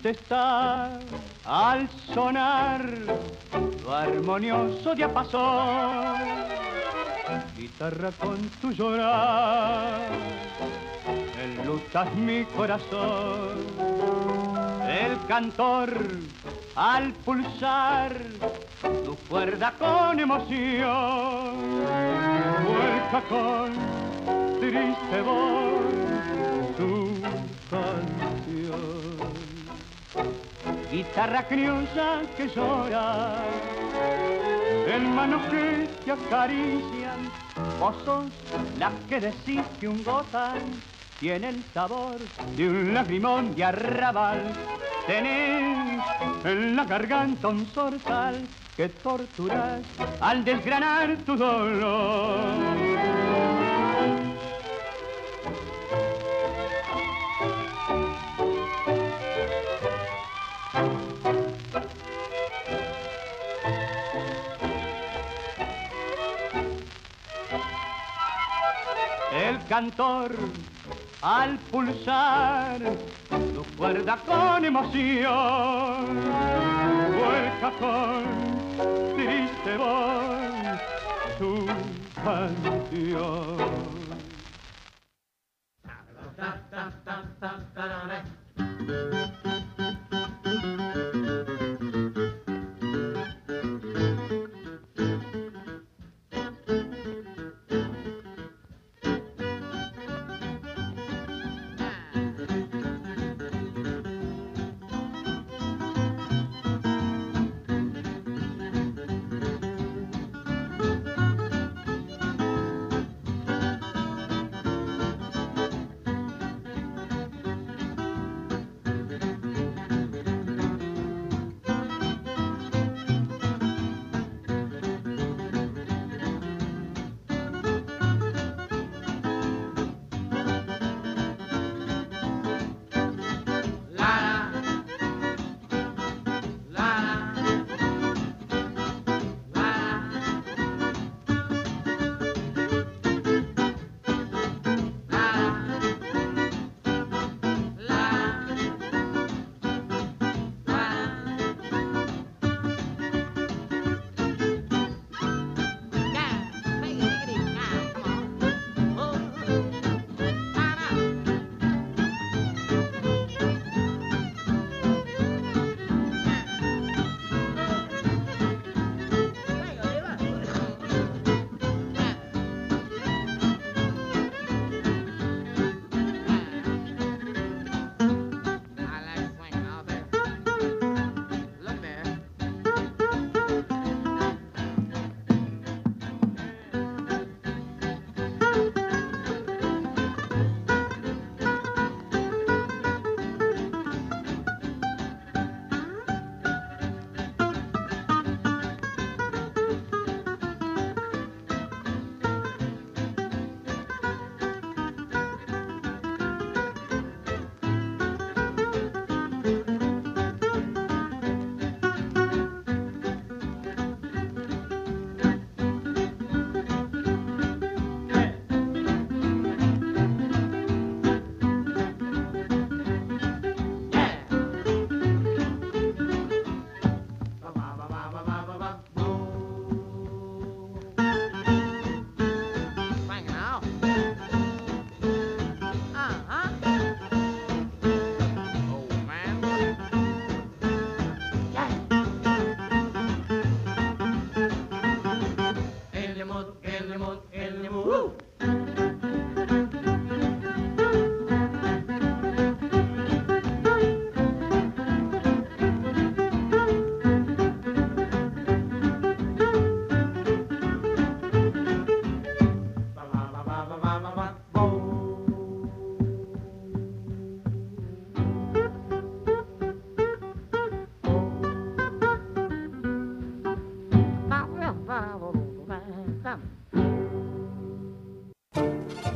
[0.10, 1.00] Triste estar
[1.46, 2.84] al sonar
[3.84, 6.18] lo armonioso diapasón,
[7.56, 10.10] guitarra con tu llorar,
[11.44, 13.60] enlutas mi corazón.
[14.90, 15.92] El cantor
[16.76, 18.16] al pulsar
[19.06, 21.84] tu cuerda con emoción.
[22.66, 25.99] Vuelca con triste voz
[31.00, 33.36] Guitarra criosa que llora,
[34.86, 37.32] en manos que te acarician,
[37.80, 38.26] vos sos
[38.78, 40.60] la que decís que un gozan
[41.22, 42.18] tiene el sabor
[42.58, 44.44] de un lagrimón de arrabal.
[45.08, 46.04] Tenés
[46.44, 48.46] en la garganta un zorzal
[48.76, 49.80] que torturas
[50.20, 52.99] al desgranar tu dolor.
[69.70, 70.32] Cantor
[71.22, 72.82] al pulsar
[73.30, 76.08] tu cuerda con emoción,
[77.20, 78.24] vuelca con
[79.16, 80.80] triste voz
[81.38, 81.68] tu
[82.24, 83.60] canción.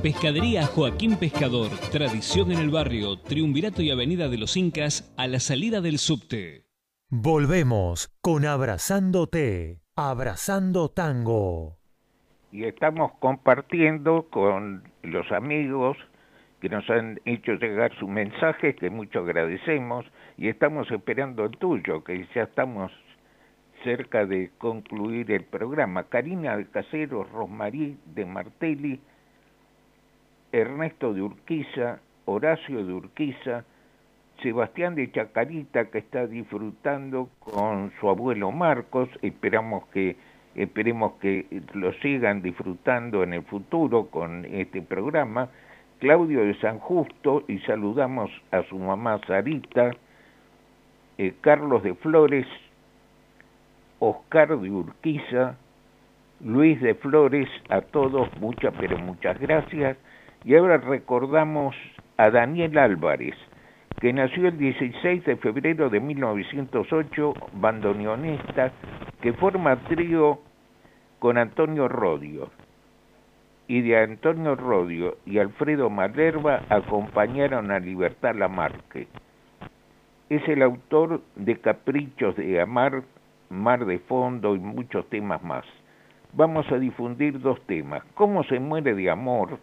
[0.04, 5.39] Pescadería Joaquín Pescador, tradición en el barrio, Triunvirato y Avenida de los Incas, a la
[5.39, 6.66] salida del subte.
[7.10, 11.78] Volvemos con Abrazándote, Abrazando Tango.
[12.51, 15.95] y estamos compartiendo con los amigos
[16.60, 20.06] que nos han hecho llegar sus mensajes, que mucho agradecemos,
[20.38, 22.91] y estamos esperando el tuyo, que ya estamos
[23.86, 26.04] cerca de concluir el programa.
[26.10, 28.99] Karina de Caseros, Rosmarí de Martelli,
[30.54, 33.66] Ernesto de Urquiza, Horacio de Urquiza,
[34.41, 40.16] Sebastián de Chacarita que está disfrutando con su abuelo Marcos, esperamos que
[40.54, 45.49] esperemos que lo sigan disfrutando en el futuro con este programa.
[45.99, 49.91] Claudio de San Justo y saludamos a su mamá Sarita,
[51.18, 52.45] eh, Carlos de Flores,
[53.97, 55.58] Oscar de Urquiza,
[56.41, 59.97] Luis de Flores, a todos muchas pero muchas gracias.
[60.45, 61.75] Y ahora recordamos
[62.17, 63.35] a Daniel Álvarez,
[64.01, 68.73] que nació el 16 de febrero de 1908, bandoneonista,
[69.21, 70.39] que forma trío
[71.19, 72.49] con Antonio Rodio.
[73.67, 79.07] Y de Antonio Rodio y Alfredo Malerva acompañaron a Libertad Lamarque.
[80.27, 83.03] Es el autor de Caprichos de Amar,
[83.49, 85.63] Mar de Fondo y muchos temas más.
[86.33, 88.03] Vamos a difundir dos temas.
[88.15, 89.59] ¿Cómo se muere de amor?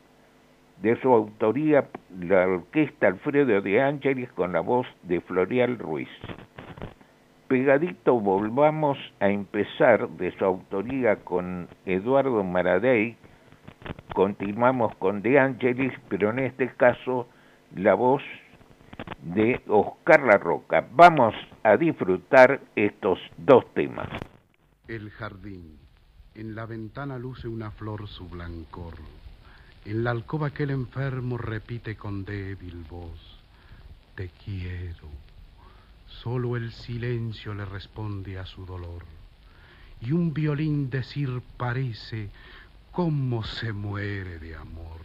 [0.82, 6.08] De su autoría la orquesta Alfredo de Ángeles con la voz de Florial Ruiz.
[7.48, 13.16] Pegadito volvamos a empezar de su autoría con Eduardo Maradei,
[14.14, 17.28] continuamos con De Ángeles, pero en este caso
[17.74, 18.22] la voz
[19.22, 20.86] de Oscar La Roca.
[20.92, 24.08] Vamos a disfrutar estos dos temas.
[24.88, 25.78] El jardín.
[26.34, 28.94] En la ventana luce una flor su blancor.
[29.84, 33.18] En la alcoba aquel enfermo repite con débil voz,
[34.14, 35.08] te quiero.
[36.06, 39.04] Solo el silencio le responde a su dolor.
[40.02, 42.28] Y un violín decir parece
[42.92, 45.00] cómo se muere de amor.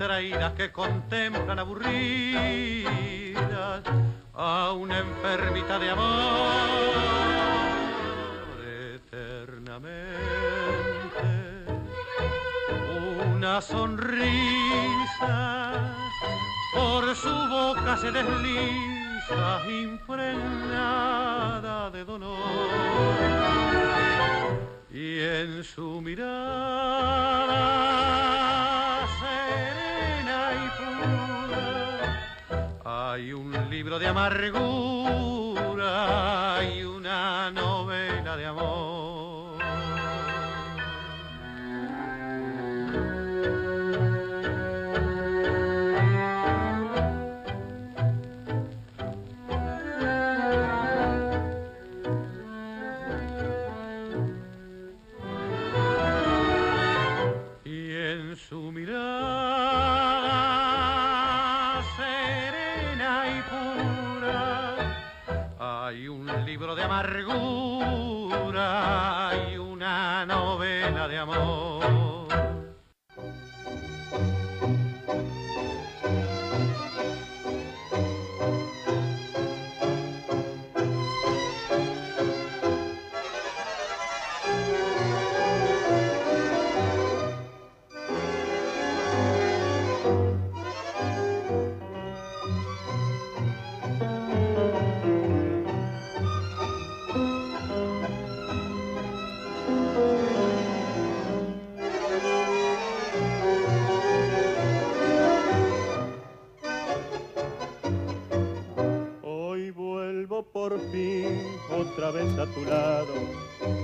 [0.00, 3.02] Distraídas que contemplan aburridas
[4.32, 6.08] a una enfermita de amor
[8.94, 10.00] eternamente.
[13.28, 14.32] Una sonrisa
[16.74, 21.10] por su boca se desliza impregnada
[21.90, 22.38] de dolor
[24.90, 27.50] y en su mirada
[34.10, 35.54] amargura
[36.64, 38.59] y una novela de amor.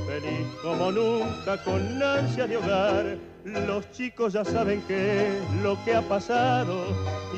[0.07, 3.19] Feliz como nunca con ansia de hogar.
[3.45, 6.85] Los chicos ya saben qué es lo que ha pasado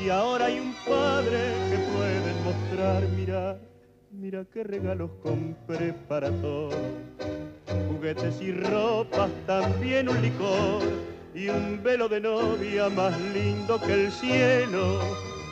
[0.03, 3.03] y ahora hay un padre que pueden mostrar.
[3.15, 3.59] Mira,
[4.11, 6.75] mira qué regalos compré para todos,
[7.89, 10.81] juguetes y ropas, también un licor
[11.35, 14.99] y un velo de novia más lindo que el cielo,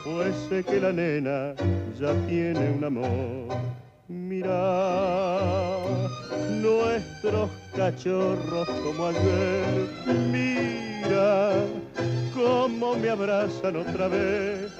[0.04, 1.54] pues sé que la nena
[1.98, 3.87] ya tiene un amor.
[4.10, 5.80] Mira
[6.62, 9.86] nuestros cachorros como ayer,
[10.32, 11.52] mira
[12.34, 14.72] cómo me abrazan otra vez.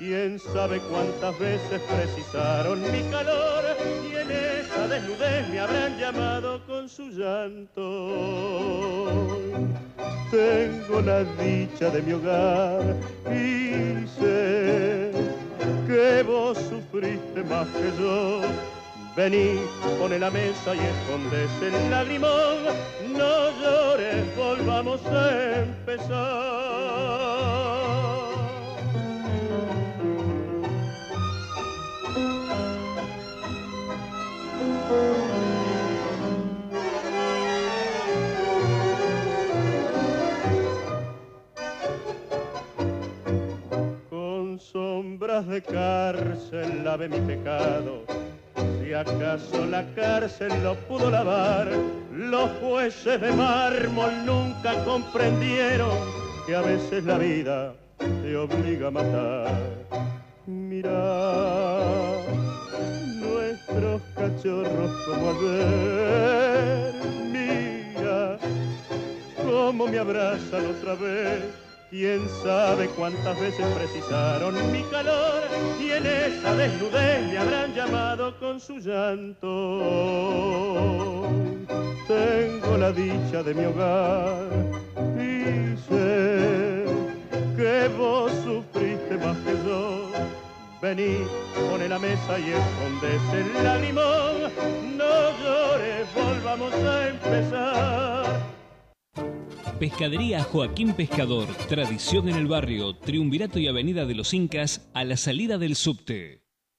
[0.00, 3.62] Quién sabe cuántas veces precisaron mi calor
[4.10, 7.78] y en esa desnudez me habrán llamado con su llanto.
[10.32, 12.96] Tengo la dicha de mi hogar
[13.30, 15.12] y sé
[15.86, 18.40] que vos sufriste más que yo.
[19.14, 19.60] Vení,
[19.98, 22.64] pone la mesa y escondes el lagrimón.
[23.12, 26.62] No llores, volvamos a empezar.
[44.08, 48.06] Con sombras de cárcel lave mi pecado.
[48.82, 51.68] Si acaso la cárcel lo pudo lavar,
[52.10, 55.96] los jueces de mármol nunca comprendieron
[56.44, 57.74] que a veces la vida
[58.22, 59.54] te obliga a matar.
[60.46, 60.90] Mira
[63.20, 66.94] nuestros cachorros como ayer,
[67.30, 68.36] mira
[69.44, 71.61] cómo me abrazan otra vez.
[71.92, 75.42] Quién sabe cuántas veces precisaron mi calor
[75.78, 79.50] y en esa desnudez me habrán llamado con su llanto.
[82.08, 84.46] Tengo la dicha de mi hogar
[85.20, 86.86] y sé
[87.58, 90.10] que vos sufriste más que yo.
[90.80, 91.26] Vení,
[91.70, 94.50] pone la mesa y escondes el lagrimón.
[94.96, 98.51] No llores, volvamos a empezar.
[99.82, 105.16] Pescadería Joaquín Pescador, tradición en el barrio, Triunvirato y Avenida de los Incas, a la
[105.16, 106.38] salida del subte.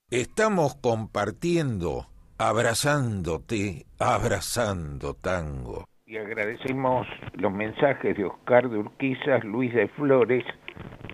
[0.10, 5.84] Estamos compartiendo, abrazándote, abrazando tango.
[6.06, 10.46] Y agradecemos los mensajes de Oscar de Urquizas, Luis de Flores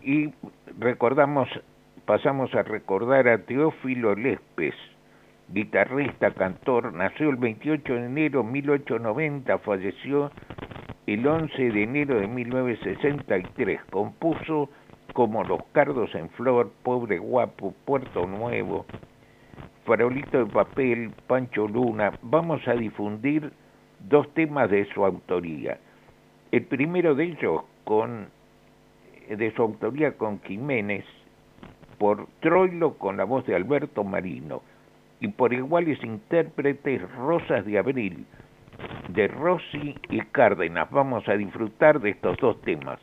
[0.04, 0.32] y
[0.78, 1.50] recordamos,
[2.06, 4.76] pasamos a recordar a Teófilo Lespes,
[5.48, 10.30] guitarrista, cantor, nació el 28 de enero de 1890, falleció
[11.14, 13.82] el 11 de enero de 1963.
[13.90, 14.70] Compuso
[15.14, 18.86] como Los Cardos en Flor, Pobre Guapo, Puerto Nuevo,
[19.86, 22.12] Farolito de Papel, Pancho Luna.
[22.22, 23.52] Vamos a difundir
[24.08, 25.80] dos temas de su autoría.
[26.52, 28.28] El primero de ellos con
[29.30, 31.06] de su autoría con Jiménez
[32.00, 34.64] por Troilo con la voz de Alberto Marino
[35.20, 38.26] y por iguales intérpretes Rosas de Abril
[39.10, 40.90] de Rossi y Cárdenas.
[40.92, 43.00] Vamos a disfrutar de estos dos temas.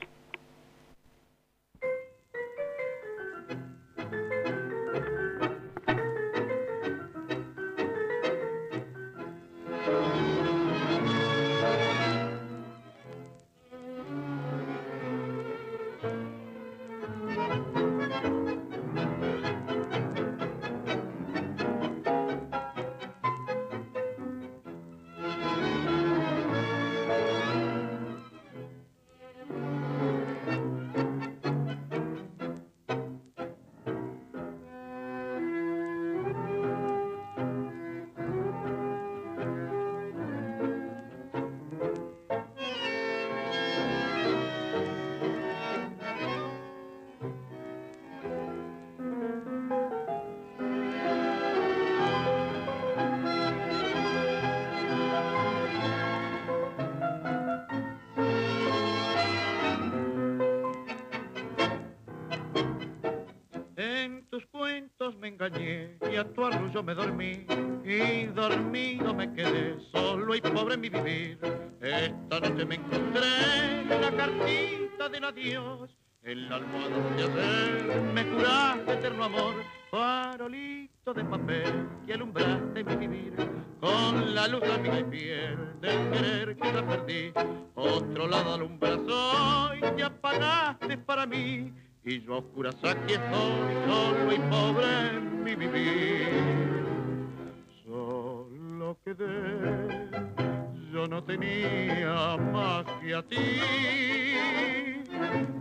[67.85, 71.39] Y dormido me quedé solo y pobre en mi vivir.
[71.81, 75.91] Esta noche me encontré la cartita del adiós
[76.24, 79.55] en la almohada donde ayer me juraste eterno amor,
[79.91, 83.33] farolito de papel que alumbraste mi vivir
[83.81, 87.33] con la luz de mi piel del querer que la perdí.
[87.74, 91.72] Otro lado alumbras hoy, te apagaste para mí
[92.05, 96.76] y yo a oscuras aquí estoy, solo y pobre en mi vivir.
[98.95, 100.11] Quedé.
[100.93, 103.37] Yo no tenía más que a ti,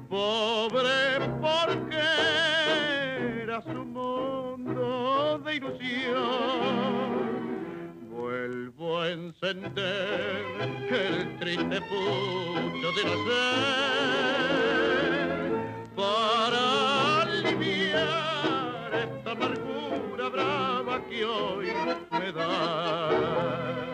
[0.08, 2.04] pobre porque
[3.44, 6.26] era su mundo de ilusión.
[8.10, 10.46] Vuelvo a encender
[10.90, 14.06] el triste pucho del hacer
[15.96, 19.65] para aliviar esta amargura
[20.30, 21.68] brava que hoy
[22.12, 23.85] me da.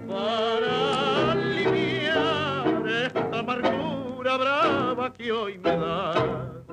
[0.08, 6.64] para aliviar esta amargura brava que hoy me da.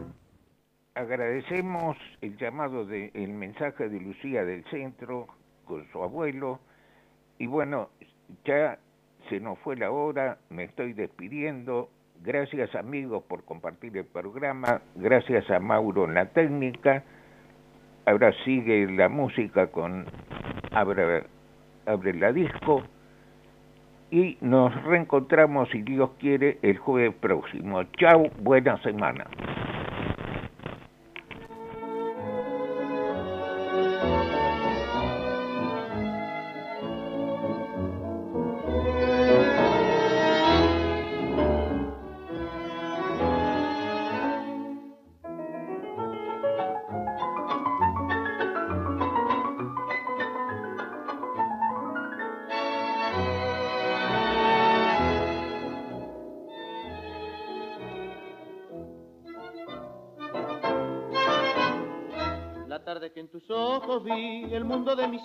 [0.96, 5.28] Agradecemos el llamado de mensaje de Lucía del centro
[5.66, 6.62] con su abuelo
[7.40, 7.90] y bueno,
[8.46, 8.80] ya
[9.28, 11.90] se nos fue la hora, me estoy despidiendo.
[12.22, 17.04] Gracias amigos por compartir el programa, gracias a Mauro en la técnica.
[18.06, 20.06] Ahora sigue la música con
[20.72, 21.24] Abre,
[21.86, 22.84] abre la disco
[24.12, 27.84] y nos reencontramos si Dios quiere el jueves próximo.
[27.98, 29.26] Chao, buena semana.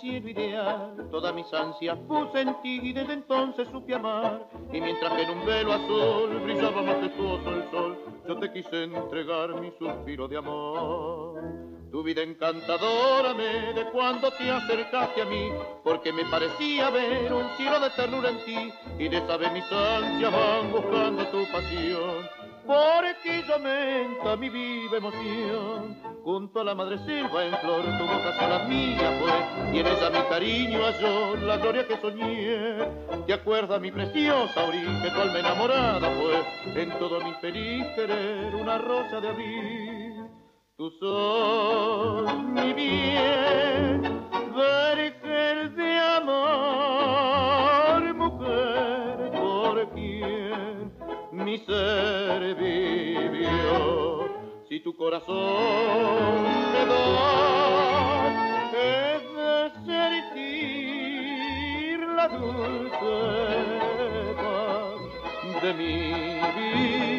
[0.05, 4.47] Cielo ideal, todas mis ansias puse en ti y desde entonces supe amar.
[4.71, 7.99] Y mientras que en un velo azul brillaba majestuoso el sol,
[8.29, 11.43] yo te quise entregar mi suspiro de amor.
[11.91, 15.51] Tu vida encantadora me de cuando te acercaste a mí,
[15.83, 20.33] porque me parecía ver un cielo de ternura en ti, y de saber mis ansias
[20.33, 22.29] van buscando tu pasión.
[22.67, 28.33] Porque yo menta mi viva emoción, junto a la madre silva en flor, tu boca
[28.41, 29.31] sola mía fue,
[29.75, 32.89] y en ella mi cariño halló la gloria que soñé.
[33.27, 36.43] ¿Te acuerdas mi preciosa Ori, que tu alma enamorada fue,
[36.83, 40.31] en todo mi feliz querer, una rosa de abril?
[40.79, 44.03] Tú sos mi bien,
[44.57, 50.91] vergel de amor, mujer, por quien
[51.33, 52.15] mi ser.
[54.95, 57.03] Tu corazón me da,
[58.73, 59.23] es
[59.85, 63.17] sentir la dulce
[64.37, 65.01] paz
[65.63, 65.95] de mi
[66.55, 67.14] vivir.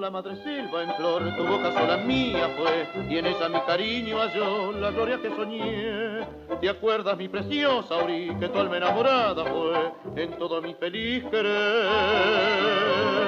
[0.00, 4.18] La madre silva en flor, tu boca sola mía fue, y en ella mi cariño
[4.18, 6.24] halló la gloria que soñé.
[6.60, 13.27] ¿Te acuerdas, mi preciosa Ori, que tu alma enamorada fue, en todo mi feliz querer?